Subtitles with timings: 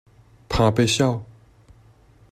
[0.49, 1.23] 怕被笑？